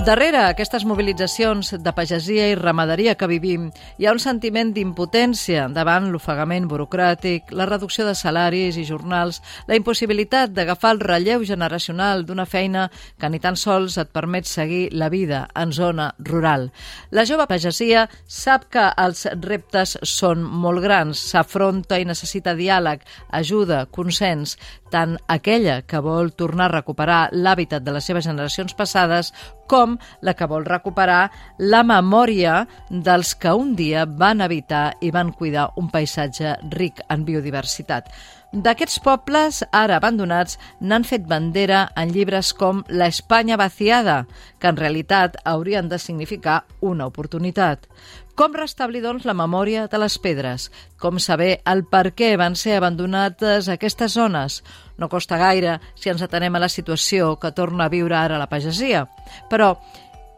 [0.00, 3.66] Darrere aquestes mobilitzacions de pagesia i ramaderia que vivim,
[4.00, 9.76] hi ha un sentiment d'impotència davant l'ofegament burocràtic, la reducció de salaris i jornals, la
[9.76, 12.86] impossibilitat d'agafar el relleu generacional d'una feina
[13.20, 16.70] que ni tan sols et permet seguir la vida en zona rural.
[17.12, 23.04] La jove pagesia sap que els reptes són molt grans, s'afronta i necessita diàleg,
[23.36, 24.56] ajuda, consens,
[24.90, 29.34] tant aquella que vol tornar a recuperar l'hàbitat de les seves generacions passades
[29.70, 29.94] com
[30.26, 31.30] la que vol recuperar
[31.62, 37.24] la memòria dels que un dia van habitar i van cuidar un paisatge ric en
[37.28, 38.10] biodiversitat.
[38.50, 44.24] D'aquests pobles, ara abandonats, n'han fet bandera en llibres com La Espanya vaciada,
[44.58, 47.86] que en realitat haurien de significar una oportunitat.
[48.34, 50.66] Com restablir, doncs, la memòria de les pedres?
[50.98, 54.64] Com saber el per què van ser abandonades aquestes zones?
[54.98, 58.50] No costa gaire si ens atenem a la situació que torna a viure ara la
[58.50, 59.06] pagesia.
[59.46, 59.76] Però,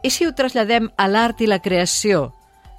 [0.03, 2.27] i si ho traslladem a l'art i la creació?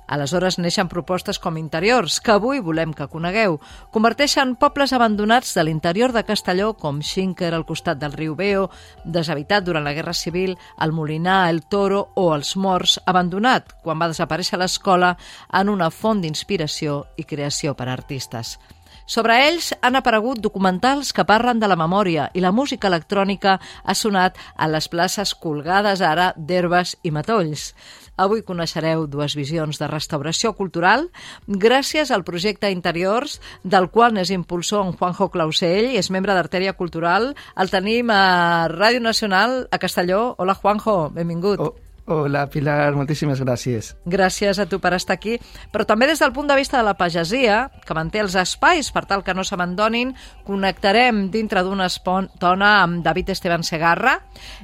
[0.07, 3.57] Aleshores neixen propostes com interiors, que avui volem que conegueu.
[3.95, 8.69] Converteixen pobles abandonats de l'interior de Castelló, com Xinker al costat del riu Beo,
[9.05, 14.11] deshabitat durant la Guerra Civil, el Molinar, el Toro o els Morts, abandonat quan va
[14.13, 15.15] desaparèixer l'escola
[15.53, 18.59] en una font d'inspiració i creació per a artistes.
[19.07, 23.95] Sobre ells han aparegut documentals que parlen de la memòria i la música electrònica ha
[23.95, 27.75] sonat a les places colgades ara d'herbes i matolls.
[28.17, 31.09] Avui coneixereu dues visions de restauració cultural
[31.49, 36.73] gràcies al projecte Interiors, del qual n'és impulsor en Juanjo Clausell i és membre d'Artèria
[36.79, 37.35] Cultural.
[37.61, 40.31] El tenim a Ràdio Nacional a Castelló.
[40.39, 41.61] Hola, Juanjo, benvingut.
[41.61, 41.84] Oh.
[42.07, 43.95] Hola, Pilar, moltíssimes gràcies.
[44.05, 45.39] Gràcies a tu per estar aquí,
[45.73, 49.07] però també des del punt de vista de la pagesia, que manté els espais per
[49.09, 50.13] tal que no s'abandonin,
[50.45, 54.19] connectarem dintre d'una estona amb David Esteban Segarra.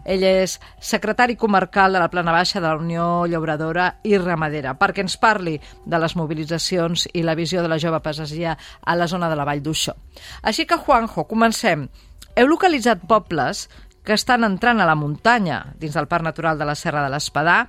[0.05, 5.01] Ell és secretari comarcal de la plana baixa de la Unió Llauradora i Ramadera, perquè
[5.01, 9.33] ens parli de les mobilitzacions i la visió de la jove pagesia a la zona
[9.33, 9.97] de la Vall d'Uixó.
[10.43, 11.89] Així que, Juanjo, comencem.
[12.37, 13.71] Heu localitzat pobles
[14.11, 17.61] que estan entrant a la muntanya dins del Parc Natural de la Serra de l'Espadà.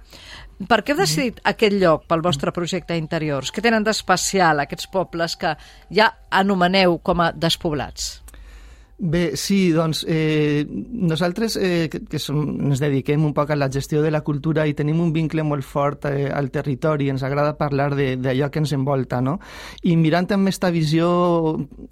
[0.66, 1.52] Per què heu decidit mm.
[1.52, 3.54] aquest lloc pel vostre projecte interiors?
[3.54, 5.54] Què tenen d'especial aquests pobles que
[5.94, 6.10] ja
[6.42, 8.10] anomeneu com a despoblats?
[9.04, 13.66] Bé, sí, doncs eh, nosaltres eh, que, que som, ens dediquem un poc a la
[13.74, 17.56] gestió de la cultura i tenim un vincle molt fort eh, al territori, ens agrada
[17.58, 19.40] parlar d'allò que ens envolta, no?
[19.90, 21.08] I mirant amb aquesta visió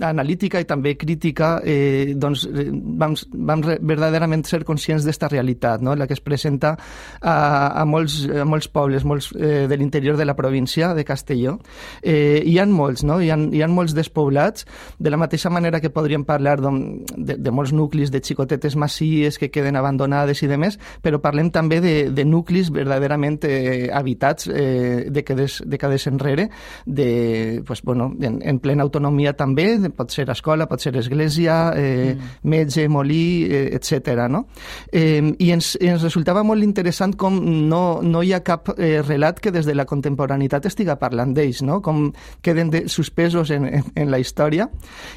[0.06, 5.98] analítica i també crítica, eh, doncs eh, vam, vam verdaderament ser conscients d'esta realitat, no?
[5.98, 10.30] la que es presenta a, a, molts, a molts pobles molts, eh, de l'interior de
[10.30, 11.58] la província de Castelló.
[12.04, 13.18] Eh, hi ha molts, no?
[13.18, 17.38] Hi ha, hi ha molts despoblats, de la mateixa manera que podríem parlar doncs, de,
[17.38, 21.80] de molts nuclis de xicotetes massies que queden abandonades i de més, però parlem també
[21.84, 26.50] de, de nuclis verdaderament eh, habitats eh, dècades, dècades enrere,
[26.86, 32.16] de, pues, bueno, en, en plena autonomia també, pot ser escola, pot ser església, eh,
[32.16, 32.50] mm.
[32.50, 34.26] metge, molí, eh, etc.
[34.30, 34.46] No?
[34.92, 37.40] Eh, I ens, ens resultava molt interessant com
[37.70, 41.64] no, no hi ha cap eh, relat que des de la contemporaneitat estiga parlant d'ells,
[41.66, 41.80] no?
[41.86, 42.10] com
[42.46, 44.70] queden de, suspesos en, en, en la història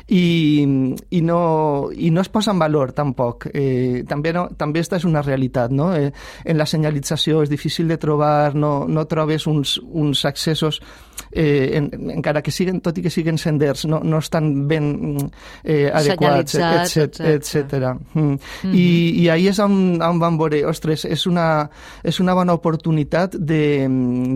[0.09, 0.25] i,
[1.11, 1.41] i no,
[1.93, 3.49] i no es posa en valor tampoc.
[3.53, 5.73] Eh, també, no, també esta és una realitat.
[5.73, 5.93] No?
[5.97, 6.13] Eh,
[6.45, 10.83] en la senyalització és difícil de trobar, no, no trobes uns, uns accessos
[11.33, 15.17] eh, en, encara que siguen, tot i que siguen senders, no, no estan ben
[15.65, 17.21] eh, adequats, etc.
[17.21, 17.73] etc.
[18.15, 18.21] Mm.
[18.21, 18.75] Mm -hmm.
[18.75, 21.71] I, I ahir és on, on vam veure, ostres, és una,
[22.03, 23.89] és una bona oportunitat de,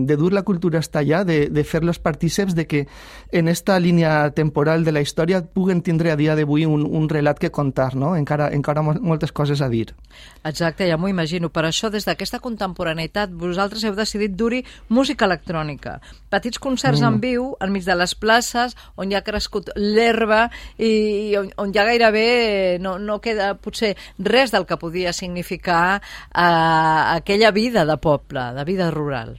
[0.05, 2.87] de dur la cultura hasta allà, de, de fer-los partíceps de que
[3.31, 7.27] en esta línia temporal de la història puguen tindre a dia d'avui un, un relat
[7.27, 8.15] relat que contar, no?
[8.15, 9.93] Encara, encara moltes coses a dir.
[10.43, 11.49] Exacte, ja m'ho imagino.
[11.49, 15.99] Per això, des d'aquesta contemporaneïtat, vosaltres heu decidit dur-hi música electrònica.
[16.29, 17.07] Petits concerts mm.
[17.09, 21.87] en viu, enmig de les places, on ja ha crescut l'herba i on, on ja
[21.87, 28.51] gairebé no, no queda potser res del que podia significar eh, aquella vida de poble,
[28.55, 29.37] de vida rural.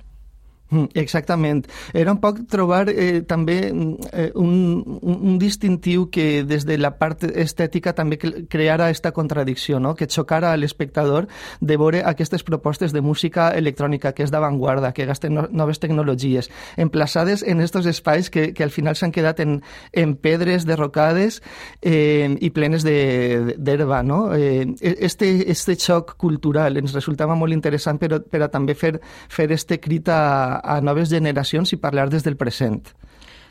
[0.70, 1.64] Mm, exactament.
[1.96, 6.90] Era un poc trobar eh, també mm, eh, un, un, distintiu que des de la
[7.00, 9.94] part estètica també creara aquesta contradicció, no?
[9.96, 11.28] que xocara a l'espectador
[11.60, 16.50] de veure aquestes propostes de música electrònica que és d'avantguarda, que gasten no, noves tecnologies,
[16.76, 19.62] emplaçades en estos espais que, que al final s'han quedat en,
[19.92, 21.40] en pedres derrocades
[21.80, 24.02] eh, i plenes d'herba.
[24.02, 24.34] No?
[24.36, 28.98] Eh, este, este xoc cultural ens resultava molt interessant per, per a també fer,
[29.32, 32.82] fer este crit a, a noves generacions i parlar des del present.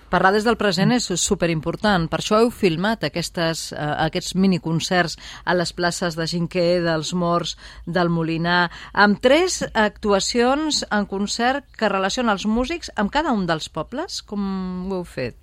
[0.07, 2.05] Parlar des del present és superimportant.
[2.07, 7.57] Per això heu filmat aquestes, uh, aquests miniconcerts a les places de Ginquer, dels Morts,
[7.85, 13.67] del Molinar, amb tres actuacions en concert que relacionen els músics amb cada un dels
[13.67, 14.21] pobles.
[14.23, 15.35] Com ho heu fet?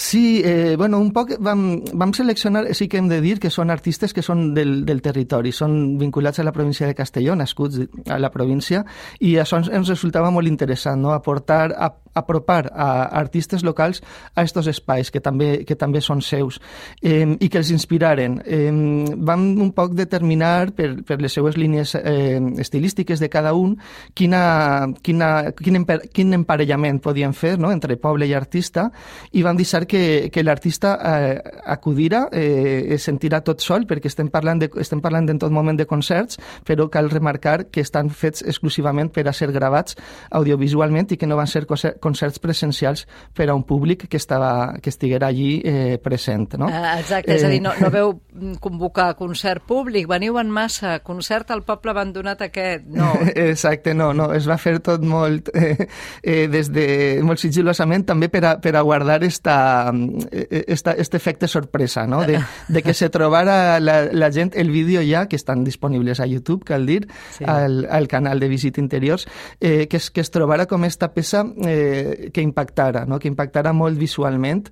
[0.00, 3.72] Sí, eh, bueno, un poc vam, vam seleccionar, sí que hem de dir que són
[3.74, 8.20] artistes que són del, del territori, són vinculats a la província de Castelló, nascuts a
[8.22, 8.84] la província,
[9.18, 11.10] i això ens, resultava molt interessant, no?
[11.16, 14.02] aportar, a, apropar a artistes locals
[14.34, 16.60] a estos espais que també, que també són seus
[17.02, 18.40] eh, i que els inspiraren.
[18.44, 18.72] Eh,
[19.16, 23.76] vam un poc determinar per, per les seues línies eh, estilístiques de cada un
[24.14, 27.72] quina, quina, quin, emper, quin emparellament podien fer no?
[27.72, 28.88] entre poble i artista
[29.32, 34.30] i vam deixar que, que l'artista eh, acudira, eh, es sentirà tot sol perquè estem
[34.32, 38.44] parlant, de, estem parlant en tot moment de concerts, però cal remarcar que estan fets
[38.46, 39.96] exclusivament per a ser gravats
[40.34, 43.06] audiovisualment i que no van ser concerts concerts presencials
[43.36, 46.56] per a un públic que, estava, que estiguera allí eh, present.
[46.58, 46.66] No?
[46.66, 48.14] Uh, exacte, és a dir, no, no veu
[48.62, 53.12] convocar concert públic, veniu en massa, concert al poble abandonat aquest, no.
[53.48, 55.88] Exacte, no, no, es va fer tot molt, eh,
[56.22, 56.86] eh, des de,
[57.26, 59.90] molt sigilosament també per a, per a guardar esta,
[60.30, 62.22] eh, esta, este efecte sorpresa, no?
[62.26, 66.26] de, de que se trobara la, la gent, el vídeo ja, que estan disponibles a
[66.26, 67.44] YouTube, cal dir, sí.
[67.46, 69.28] al, al canal de Visit Interiors,
[69.60, 71.87] eh, que, es, que es trobara com esta peça eh,
[72.32, 73.18] que, impactara, no?
[73.18, 74.66] que impactara molt visualment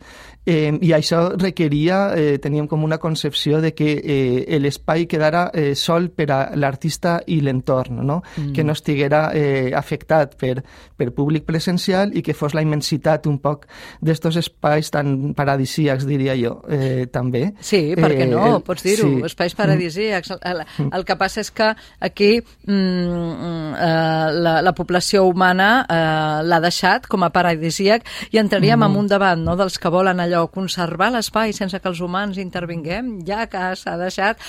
[0.46, 5.74] eh, i això requeria, eh, teníem com una concepció de que eh, l'espai quedara eh,
[5.74, 8.22] sol per a l'artista i l'entorn, no?
[8.36, 8.52] Mm.
[8.54, 10.62] que no estiguera eh, afectat per,
[10.96, 13.66] per públic presencial i que fos la immensitat un poc
[14.00, 17.50] d'estos espais tan paradisíacs, diria jo, eh, també.
[17.60, 19.26] Sí, perquè eh, no, el, pots dir-ho, sí.
[19.26, 20.36] espais paradisíacs.
[20.36, 26.46] El, el, el que passa és que aquí mm, eh, la, la població humana eh,
[26.46, 28.90] l'ha deixat com a paradisíac i entraríem mm.
[28.90, 33.18] en un debat no, dels que volen allò conservar l'espai sense que els humans intervinguem,
[33.26, 34.42] ja que s'ha deixat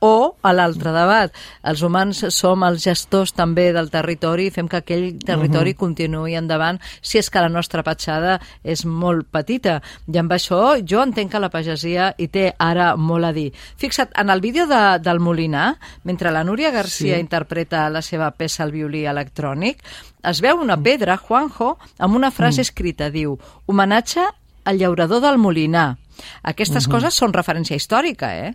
[0.00, 1.32] o a l'altre debat.
[1.62, 5.80] Els humans som els gestors també del territori i fem que aquell territori uh -huh.
[5.84, 9.82] continuï endavant si és que la nostra petjada és molt petita.
[10.08, 13.52] I amb això jo entenc que la pagesia hi té ara molt a dir.
[13.76, 17.20] Fixa't, en el vídeo de, del Molinar, mentre la Núria Garcia sí.
[17.20, 19.82] interpreta la seva peça al violí electrònic,
[20.22, 22.62] es veu una pedra, Juanjo, amb una frase mm.
[22.62, 24.20] escrita, diu, homenatge
[24.64, 25.98] al llaurador del Molinar.
[26.42, 26.92] Aquestes uh -huh.
[26.92, 28.54] coses són referència històrica, eh?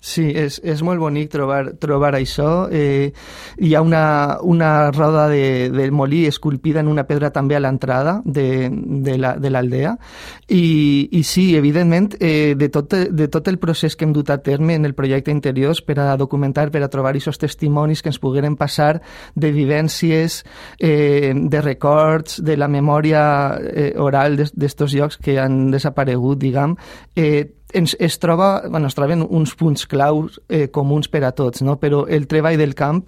[0.00, 2.68] Sí, és, és molt bonic trobar, trobar això.
[2.70, 3.10] Eh,
[3.58, 8.20] hi ha una, una roda de, del molí esculpida en una pedra també a l'entrada
[8.24, 9.96] de, de l'aldea.
[9.98, 14.30] La, I, I sí, evidentment, eh, de, tot, de tot el procés que hem dut
[14.30, 18.12] a terme en el projecte Interiors per a documentar, per a trobar aquests testimonis que
[18.12, 19.00] ens pogueren passar
[19.34, 20.44] de vivències,
[20.78, 23.26] eh, de records, de la memòria
[23.58, 26.78] eh, oral d'estos llocs que han desaparegut, diguem,
[27.18, 31.62] eh, ens, es, troba, bueno, es troben uns punts claus eh, comuns per a tots,
[31.62, 31.76] no?
[31.80, 33.02] però el treball del camp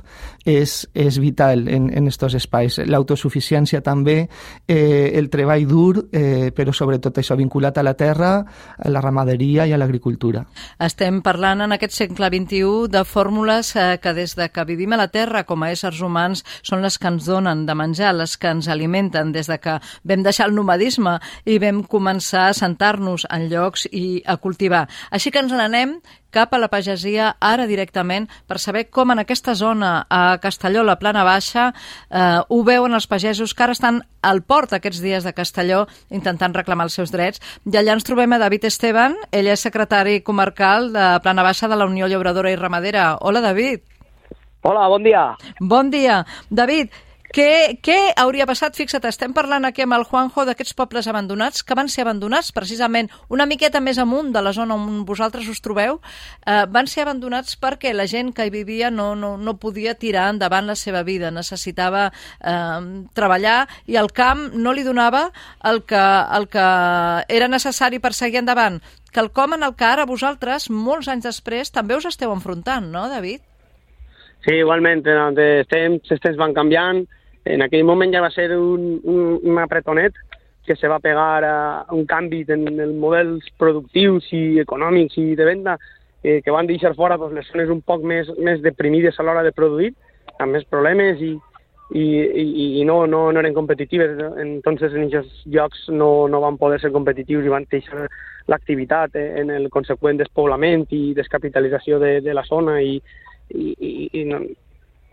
[0.44, 2.80] és, és vital en, estos espais.
[2.86, 4.28] L'autosuficiència també,
[4.68, 8.32] eh, el treball dur, eh, però sobretot això vinculat a la terra,
[8.76, 10.44] a la ramaderia i a l'agricultura.
[10.80, 15.00] Estem parlant en aquest segle XXI de fórmules eh, que des de que vivim a
[15.00, 18.50] la terra com a éssers humans són les que ens donen de menjar, les que
[18.52, 23.48] ens alimenten, des de que vam deixar el nomadisme i vam començar a sentar-nos en
[23.52, 24.88] llocs i a cultivar.
[25.14, 26.00] Així que ens n'anem
[26.34, 30.98] cap a la pagesia ara directament per saber com en aquesta zona a Castelló, la
[30.98, 31.70] plana baixa,
[32.10, 36.54] eh, ho veuen els pagesos que ara estan al port aquests dies de Castelló intentant
[36.54, 37.42] reclamar els seus drets.
[37.66, 41.78] I allà ens trobem a David Esteban, ell és secretari comarcal de plana baixa de
[41.78, 43.16] la Unió Llauradora i Ramadera.
[43.20, 43.86] Hola, David.
[44.62, 45.22] Hola, bon dia.
[45.58, 46.24] Bon dia.
[46.50, 46.90] David,
[47.30, 48.74] què, què hauria passat?
[48.74, 53.06] Fixa't, estem parlant aquí amb el Juanjo d'aquests pobles abandonats que van ser abandonats precisament
[53.30, 56.00] una miqueta més amunt de la zona on vosaltres us trobeu.
[56.42, 60.26] Eh, van ser abandonats perquè la gent que hi vivia no, no, no podia tirar
[60.34, 62.80] endavant la seva vida, necessitava eh,
[63.14, 65.28] treballar i el camp no li donava
[65.70, 66.02] el que,
[66.34, 66.66] el que
[67.30, 68.80] era necessari per seguir endavant.
[69.14, 73.46] Quelcom en el que ara vosaltres, molts anys després, també us esteu enfrontant, no, David?
[74.42, 77.04] Sí, igualment, els temps, els temps van canviant,
[77.44, 80.14] en aquell moment ja va ser un, un, un apretonet
[80.66, 85.46] que se va pegar a un canvi en els models productius i econòmics i de
[85.48, 85.78] venda
[86.22, 89.42] eh, que van deixar fora pues, les zones un poc més, més deprimides a l'hora
[89.42, 89.94] de produir,
[90.38, 91.32] amb més problemes i,
[91.90, 94.18] i, i, i no, no, no eren competitives.
[94.38, 98.06] Entonces en aquests llocs no, no van poder ser competitius i van deixar
[98.50, 102.98] l'activitat eh, en el conseqüent despoblament i descapitalització de, de la zona i,
[103.54, 104.44] i, i, i no,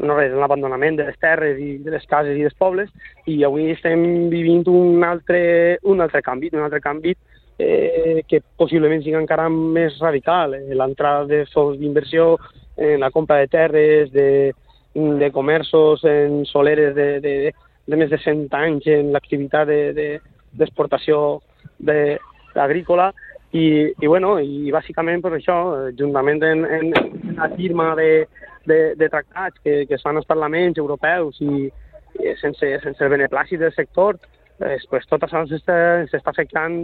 [0.04, 2.92] no res, l'abandonament de les terres i de les cases i dels pobles,
[3.26, 7.16] i avui estem vivint un altre, un altre canvi, un altre canvi
[7.58, 10.54] eh, que possiblement sigui encara més radical.
[10.58, 12.36] Eh, L'entrada de fons d'inversió
[12.78, 14.54] en la compra de terres, de,
[14.94, 17.36] de comerços en soleres de, de,
[17.88, 21.40] de més de 100 anys en l'activitat d'exportació
[21.80, 22.18] de,
[22.54, 23.12] de, agrícola,
[23.56, 25.56] i, i, bueno, i bàsicament per això,
[25.98, 28.28] juntament en, en, en la firma de,
[28.68, 31.68] de, de tractats que, que es fan als parlaments europeus i,
[32.20, 34.20] i sense, sense el beneplàcit del sector,
[34.60, 36.76] eh, pues, tot això s'està afectant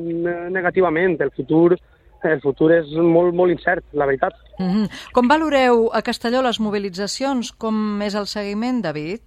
[0.53, 1.19] negativament.
[1.21, 1.75] El futur
[2.23, 4.33] el futur és molt, molt incert, la veritat.
[4.57, 5.11] Mm -hmm.
[5.11, 7.51] Com valoreu a Castelló les mobilitzacions?
[7.51, 9.19] Com és el seguiment, David?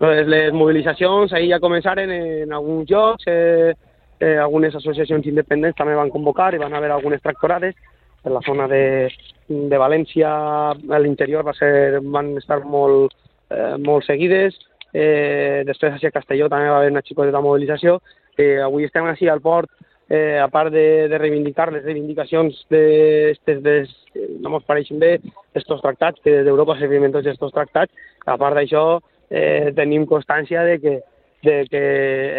[0.00, 3.74] Les, les mobilitzacions ahir ja començaren en alguns llocs, eh,
[4.20, 7.74] eh, algunes associacions independents també van convocar i van haver algunes tractorades.
[8.28, 9.08] En la zona de,
[9.48, 13.14] de València, a l'interior, va ser, van estar molt,
[13.48, 14.58] eh, molt seguides.
[14.92, 17.98] Eh, després, a Castelló també va haver una xicoteta mobilització.
[18.36, 19.72] Eh, avui estem així al port,
[20.08, 22.82] eh, a part de, de reivindicar les reivindicacions de,
[23.46, 23.76] de, de,
[24.44, 25.14] no ens pareixen bé,
[25.50, 28.84] aquests tractats, que d'Europa se firmen tots aquests tractats, a part d'això
[29.30, 30.94] eh, tenim constància de que,
[31.48, 31.82] de que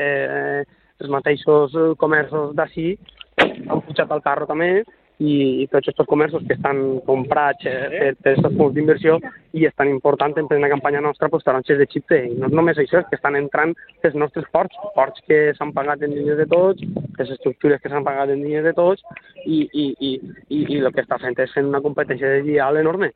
[0.06, 0.64] eh,
[1.00, 2.92] els mateixos comerços d'ací
[3.40, 4.84] han pujat al carro també
[5.20, 9.18] i, i tots aquests comerços que estan comprats eh, per, aquests punts d'inversió
[9.58, 12.22] i és tan important en plena campanya nostra pues, taronges de Xipte.
[12.32, 13.76] I no només això, és que estan entrant
[14.08, 16.86] els nostres ports, ports que s'han pagat en diners de tots,
[17.20, 19.04] les estructures que s'han pagat en diners de tots
[19.46, 20.14] i, i, i,
[20.48, 23.12] i, i el que està fent és fent una competència de dial enorme.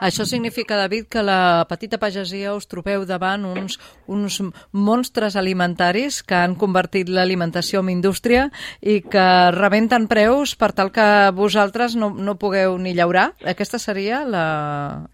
[0.00, 4.40] Això significa, David, que la petita pagesia us trobeu davant uns, uns
[4.72, 8.48] monstres alimentaris que han convertit l'alimentació en indústria
[8.80, 13.32] i que rebenten preus per tal que vosaltres no, no pugueu ni llaurar?
[13.46, 14.46] Aquesta seria la,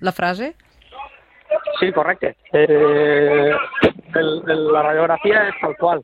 [0.00, 0.54] la frase?
[1.78, 2.35] Sí, correcte.
[2.52, 3.52] Eh,
[4.14, 6.02] el, el, la radiografia és tal qual.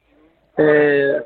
[0.61, 1.17] Eh,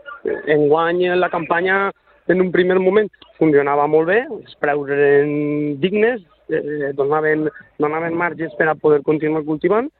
[0.54, 1.90] enguany la campanya
[2.28, 7.48] en un primer moment funcionava molt bé, els preus eren dignes, eh, donaven,
[7.78, 9.90] donaven marges per a poder continuar cultivant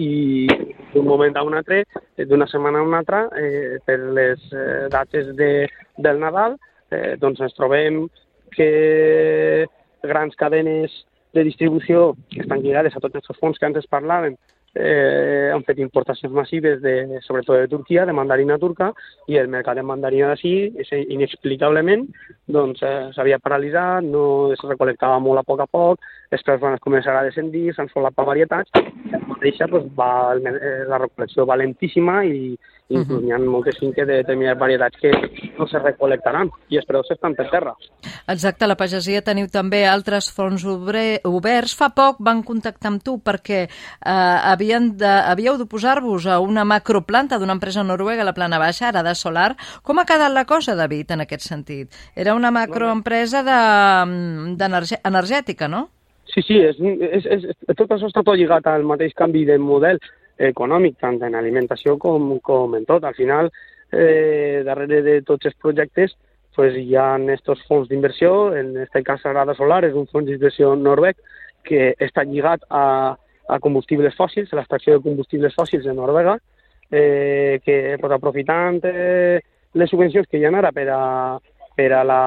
[0.00, 0.48] i
[0.94, 1.84] d'un moment a un altre,
[2.16, 6.56] d'una setmana a una altra, eh, per les eh, dates de, del Nadal,
[6.90, 8.06] eh, doncs ens trobem
[8.54, 9.66] que
[10.02, 10.94] grans cadenes
[11.34, 14.36] de distribució que estan lligades a tots aquests fons que antes parlàvem
[14.74, 18.90] eh, han fet importacions massives, de, sobretot de Turquia, de mandarina turca,
[19.30, 20.54] i el mercat de mandarina d'ací,
[21.14, 22.06] inexplicablement,
[22.46, 26.78] doncs eh, s'havia paralitzat, no es recolectava molt a poc a poc, els preus van
[26.84, 28.70] començar a descendir, s'han per varietats,
[29.44, 32.56] mateixa doncs, va, eh, la recolecció va lentíssima i,
[32.88, 33.20] i uh -huh.
[33.24, 35.10] hi ha moltes finques de determinades varietats que
[35.58, 37.74] no se recolectaran i els preus estan per terra.
[38.28, 41.74] Exacte, la pagesia teniu també altres fronts oberts.
[41.76, 47.38] Fa poc van contactar amb tu perquè eh, havien de, havíeu d'oposar-vos a una macroplanta
[47.38, 49.56] d'una empresa noruega, la Plana Baixa, ara de solar.
[49.82, 51.88] Com ha quedat la cosa, David, en aquest sentit?
[52.14, 53.42] Era una macroempresa
[55.04, 55.88] energètica, no?
[56.34, 57.44] Sí, sí, és, és, és,
[57.78, 60.00] tot això està tot lligat al mateix canvi de model
[60.42, 63.04] econòmic, tant en alimentació com, com en tot.
[63.06, 63.50] Al final,
[63.94, 66.16] eh, darrere de tots els projectes,
[66.56, 70.74] pues, hi ha estos fons d'inversió, en aquest cas Sagrada Solar és un fons d'inversió
[70.74, 71.22] noruec
[71.64, 73.14] que està lligat a,
[73.48, 76.36] a combustibles fòssils, a l'extracció de combustibles fòssils de Noruega,
[76.90, 79.40] eh, que pues, aprofitant eh,
[79.74, 81.00] les subvencions que hi ha ara per a,
[81.74, 82.20] per a la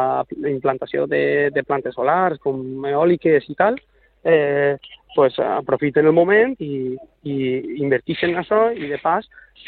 [0.50, 3.78] implantació de, de plantes solars com eòliques i tal,
[4.27, 4.77] eh,
[5.15, 7.36] pues, aprofiten el moment i, i
[7.81, 9.25] inverteixen en això i de pas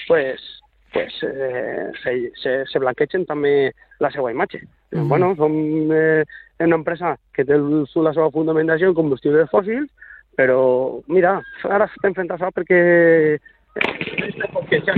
[0.07, 0.43] pues,
[0.93, 3.71] pues, eh, se, se, se blanquegen també
[4.03, 4.61] la seva imatge.
[4.91, 5.07] Mm -hmm.
[5.07, 5.53] bueno, som
[5.91, 6.23] eh,
[6.59, 9.89] una empresa que té la seva fundamentació en combustibles fòssils,
[10.37, 13.39] però mira, ara estem fent això perquè
[14.71, 14.95] és ja,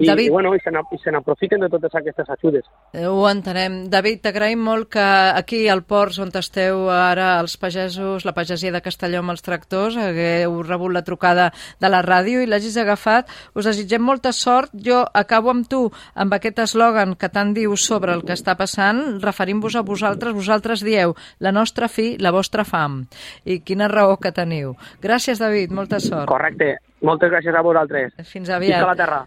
[0.00, 0.26] i, David...
[0.26, 0.60] i, bueno, i
[0.98, 2.64] se n'aprofiten de totes aquestes ajudes.
[2.92, 3.82] Eh, ho entenem.
[3.92, 5.04] David, t'agraïm molt que
[5.36, 9.98] aquí al port on esteu ara els pagesos, la pagesia de Castelló amb els tractors,
[10.00, 13.28] hagueu rebut la trucada de la ràdio i l'hagis agafat.
[13.54, 14.72] Us desitgem molta sort.
[14.72, 15.82] Jo acabo amb tu,
[16.14, 20.34] amb aquest eslògan que tant dius sobre el que està passant, referint-vos a vosaltres.
[20.34, 23.02] Vosaltres dieu la nostra fi, la vostra fam.
[23.44, 24.76] I quina raó que teniu.
[25.02, 25.74] Gràcies, David.
[25.76, 26.28] Molta sort.
[26.30, 26.76] Correcte.
[27.06, 28.14] Moltes gràcies a vosaltres.
[28.28, 28.80] Fins aviat.
[28.80, 29.24] Fins a la terra.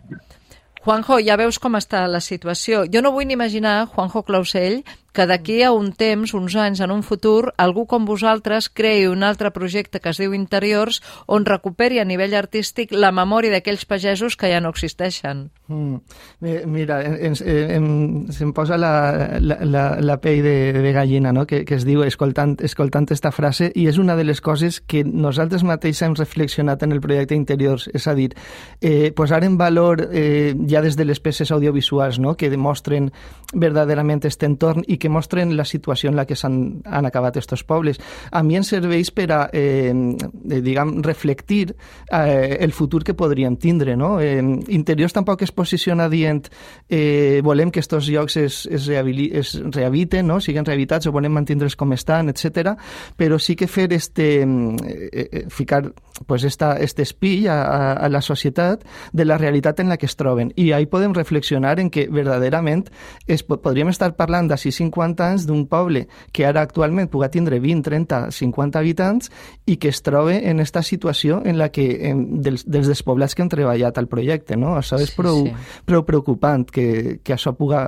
[0.83, 2.83] Juanjo, ja veus com està la situació.
[2.91, 4.81] Jo no vull ni imaginar, Juanjo Clausell,
[5.13, 9.23] que d'aquí a un temps, uns anys, en un futur, algú com vosaltres creï un
[9.23, 14.35] altre projecte que es diu Interiors on recuperi a nivell artístic la memòria d'aquells pagesos
[14.35, 15.51] que ja no existeixen.
[15.67, 16.01] Mm.
[16.67, 21.45] Mira, ens, em, se'm posa la, la, la, la pell de, de gallina, no?
[21.47, 25.03] que, que es diu escoltant, escoltant esta frase, i és una de les coses que
[25.05, 28.31] nosaltres mateixos hem reflexionat en el projecte Interiors, és a dir,
[28.81, 32.33] eh, posar en valor eh, ja des de les peces audiovisuals no?
[32.35, 33.11] que demostren
[33.53, 37.65] verdaderament aquest entorn i que mostren la situació en la que s'han han acabat aquests
[37.67, 37.99] pobles.
[38.31, 39.91] A mi em serveix per a, eh,
[40.63, 43.97] diguem, reflectir eh, el futur que podríem tindre.
[43.99, 44.15] No?
[44.21, 44.39] Eh,
[44.73, 46.47] Interiors tampoc es posiciona dient
[46.87, 50.39] eh, volem que aquests llocs es, es, es rehabiliten, no?
[50.39, 52.77] siguin rehabilitats o volem mantindre'ls com estan, etc.
[53.17, 55.91] però sí que fer este, eh, eh, ficar
[56.27, 60.05] pues esta, este espill a, a, a la societat de la realitat en la que
[60.05, 60.53] es troben.
[60.55, 62.89] I ahí podem reflexionar en que verdaderament
[63.27, 67.83] es, podríem estar parlant d'ací 50 anys d'un poble que ara actualment puga tindre 20,
[67.83, 69.31] 30, 50 habitants
[69.65, 73.43] i que es trobe en esta situació en la que en, dels, dels despoblats que
[73.43, 74.57] han treballat al projecte.
[74.59, 74.75] No?
[74.77, 75.83] Això és prou, sí, sí.
[75.89, 77.85] prou preocupant que, que això puga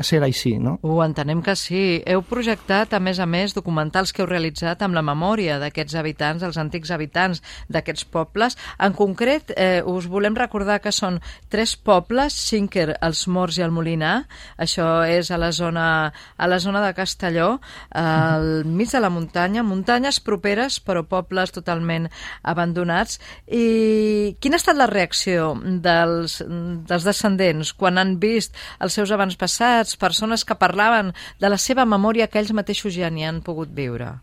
[0.00, 0.56] ser així.
[0.62, 0.78] No?
[0.82, 2.00] Ho entenem que sí.
[2.06, 6.46] Heu projectat, a més a més, documentals que heu realitzat amb la memòria d'aquests habitants,
[6.46, 8.56] els antics habitants d'aquests pobles.
[8.78, 13.74] En concret, eh, us volem recordar que són tres pobles, Xinquer, els Morts i el
[13.74, 14.26] Molinar.
[14.58, 17.60] Això és a la zona, a la zona de Castelló,
[17.90, 22.08] al mig de la muntanya, muntanyes properes, però pobles totalment
[22.42, 23.20] abandonats.
[23.46, 29.96] I quina ha estat la reacció dels, dels descendents quan han vist els seus avantpassats,
[30.00, 34.16] persones que parlaven de la seva memòria que ells mateixos ja n'hi han pogut viure?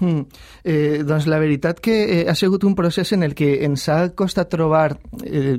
[0.00, 0.26] Mm.
[0.64, 4.10] Eh, doncs la veritat que eh, ha sigut un procés en el que ens ha
[4.14, 5.56] costat trobar, eh,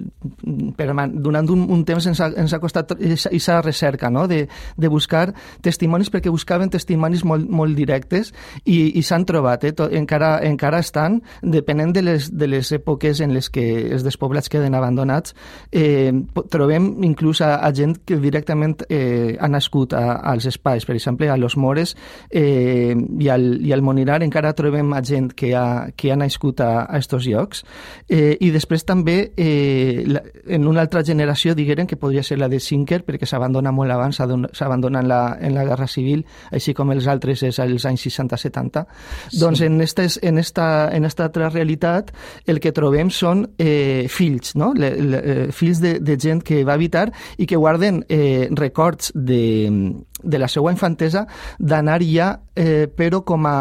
[0.78, 4.28] per, durant un, un temps ens ha, ens ha costat aquesta recerca no?
[4.28, 4.44] de,
[4.78, 5.32] de buscar
[5.66, 8.34] testimonis, perquè buscaven testimonis molt, molt directes
[8.66, 9.74] i, i s'han trobat, eh?
[9.78, 14.52] Tot, encara, encara estan, depenent de les, de les èpoques en les que els despoblats
[14.54, 15.34] queden abandonats,
[15.72, 16.14] eh,
[16.54, 21.30] trobem inclús a, a gent que directament eh, ha nascut a, als espais, per exemple,
[21.32, 21.96] a Los Mores
[22.30, 26.62] eh, i, al, i al Monirar encara trobem a gent que ha, que ha nascut
[26.62, 27.64] a, a estos llocs
[28.10, 32.50] eh, i després també eh, la, en una altra generació digueren que podria ser la
[32.52, 36.92] de Sinker perquè s'abandona molt abans, s'abandona en, la, en la Guerra Civil, així com
[36.94, 38.84] els altres és als anys 60-70.
[39.30, 39.40] Sí.
[39.42, 42.12] Doncs en, estes, en, esta, en esta altra realitat
[42.46, 44.74] el que trobem són eh, fills, no?
[44.78, 49.12] Le, le, eh, fills de, de gent que va habitar i que guarden eh, records
[49.16, 51.26] de, de la seva infantesa
[51.60, 53.58] d'anar ja, eh, però com a,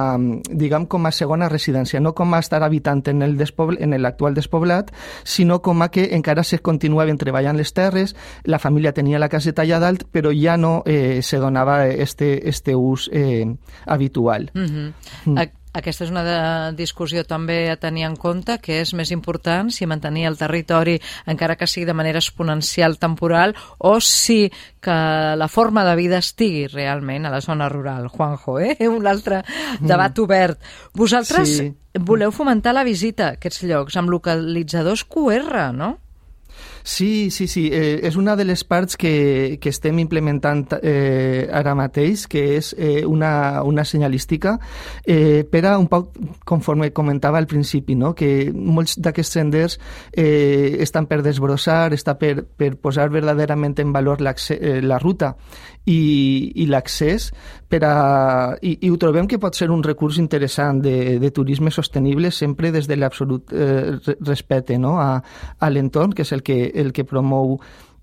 [0.57, 4.35] diguem, com a segona residència, no com a estar habitant en el despoble, en l'actual
[4.35, 4.93] despoblat,
[5.25, 9.63] sinó com a que encara se continuaven treballant les terres, la família tenia la caseta
[9.63, 13.47] allà dalt, però ja no eh, se donava este, este ús eh,
[13.87, 14.51] habitual.
[14.55, 14.93] Mm -hmm.
[15.27, 15.39] mm.
[15.77, 16.37] Aquesta és una de
[16.79, 20.97] discussió també a tenir en compte, que és més important si mantenir el territori,
[21.29, 24.47] encara que sigui de manera exponencial temporal, o si
[24.81, 24.97] que
[25.37, 28.09] la forma de vida estigui realment a la zona rural.
[28.09, 28.77] Juanjo, eh?
[28.89, 29.43] un altre
[29.81, 30.25] debat mm.
[30.25, 30.65] obert.
[30.95, 31.69] Vosaltres sí.
[32.01, 35.97] voleu fomentar la visita a aquests llocs amb localitzadors QR, no?
[36.89, 37.69] Sí, sí, sí.
[37.73, 42.69] Eh, és una de les parts que, que estem implementant eh, ara mateix, que és
[42.79, 44.53] eh, una, una senyalística
[45.03, 46.15] eh, per a un poc,
[46.47, 48.15] conforme comentava al principi, no?
[48.15, 49.81] que molts d'aquests senders
[50.13, 55.35] eh, estan per desbrossar, està per, per posar verdaderament en valor eh, la ruta
[55.87, 57.31] i, i l'accés
[57.69, 58.57] per a...
[58.61, 62.73] I, I ho trobem que pot ser un recurs interessant de, de turisme sostenible sempre
[62.75, 64.97] des de l'absolut eh, respecte no?
[65.01, 65.23] a,
[65.59, 67.57] a l'entorn, que és el que, el que promou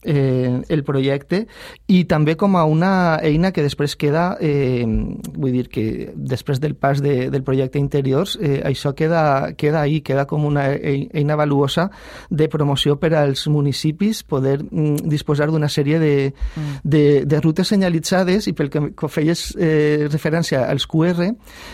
[0.04, 1.46] eh, el projecte
[1.88, 6.76] i també com a una eina que després queda, eh, vull dir que després del
[6.76, 11.90] pas de, del projecte Interiors, eh, això queda, queda ahí, queda com una eina valuosa
[12.30, 16.84] de promoció per als municipis poder mm, disposar d'una sèrie de, mm.
[16.84, 21.32] de, de rutes senyalitzades i pel que, que feies eh, referència als QR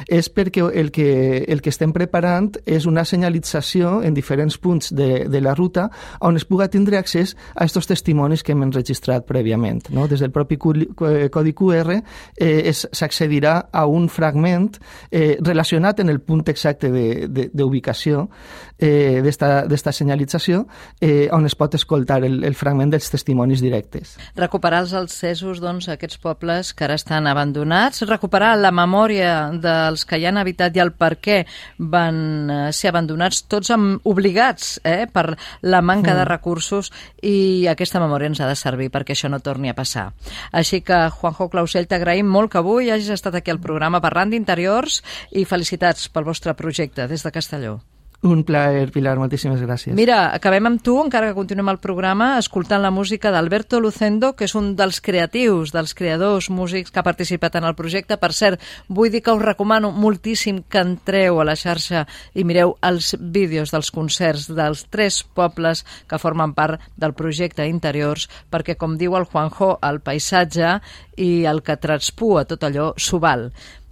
[0.07, 5.25] és perquè el que, el que estem preparant és una senyalització en diferents punts de,
[5.29, 5.89] de la ruta
[6.21, 9.89] on es puga tindre accés a aquests testimonis testimonis que hem enregistrat prèviament.
[9.95, 10.07] No?
[10.07, 14.77] Des del propi eh, codi QR eh, s'accedirà a un fragment
[15.11, 18.27] eh, relacionat en el punt exacte d'ubicació
[18.77, 20.65] eh, d'esta senyalització
[20.99, 24.17] eh, on es pot escoltar el, el fragment dels testimonis directes.
[24.35, 30.05] Recuperar els accessos doncs, a aquests pobles que ara estan abandonats, recuperar la memòria dels
[30.05, 31.41] que hi han habitat i el per què
[31.79, 36.19] van eh, ser abandonats, tots amb, obligats eh, per la manca mm.
[36.19, 36.91] de recursos
[37.23, 40.09] i aquesta memòria memòria ens ha de servir perquè això no torni a passar.
[40.51, 45.03] Així que, Juanjo Clausell, t'agraïm molt que avui hagis estat aquí al programa parlant d'interiors
[45.31, 47.79] i felicitats pel vostre projecte des de Castelló.
[48.21, 49.93] Un plaer, Pilar, moltíssimes gràcies.
[49.95, 54.43] Mira, acabem amb tu, encara que continuem el programa, escoltant la música d'Alberto Lucendo, que
[54.43, 58.17] és un dels creatius, dels creadors músics que ha participat en el projecte.
[58.19, 62.03] Per cert, vull dir que us recomano moltíssim que entreu a la xarxa
[62.35, 68.27] i mireu els vídeos dels concerts dels tres pobles que formen part del projecte Interiors,
[68.51, 70.81] perquè, com diu el Juanjo, el paisatge
[71.23, 73.47] i el que transpua tot allò s'ho val.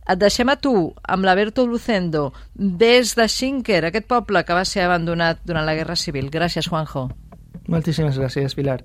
[0.08, 4.86] Et deixem a tu, amb l'Aberto Lucendo, des de Xinquer, aquest poble que va ser
[4.86, 6.32] abandonat durant la Guerra Civil.
[6.32, 7.10] Gràcies, Juanjo.
[7.68, 8.80] Moltíssimes gràcies, Pilar.